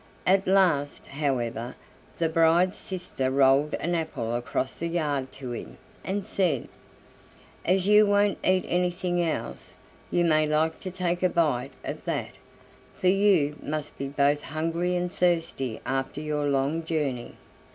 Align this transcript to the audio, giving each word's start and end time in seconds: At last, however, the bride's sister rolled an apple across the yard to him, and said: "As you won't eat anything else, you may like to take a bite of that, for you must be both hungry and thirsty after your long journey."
At 0.25 0.47
last, 0.47 1.05
however, 1.05 1.75
the 2.17 2.27
bride's 2.27 2.79
sister 2.79 3.29
rolled 3.29 3.75
an 3.75 3.93
apple 3.93 4.33
across 4.33 4.73
the 4.73 4.87
yard 4.87 5.31
to 5.33 5.51
him, 5.53 5.77
and 6.03 6.25
said: 6.25 6.69
"As 7.65 7.85
you 7.85 8.07
won't 8.07 8.39
eat 8.43 8.65
anything 8.67 9.21
else, 9.23 9.75
you 10.09 10.23
may 10.25 10.47
like 10.47 10.79
to 10.79 10.89
take 10.89 11.21
a 11.21 11.29
bite 11.29 11.73
of 11.83 12.03
that, 12.05 12.31
for 12.95 13.09
you 13.09 13.55
must 13.61 13.95
be 13.99 14.07
both 14.07 14.41
hungry 14.41 14.95
and 14.95 15.11
thirsty 15.11 15.79
after 15.85 16.19
your 16.19 16.47
long 16.49 16.83
journey." 16.83 17.35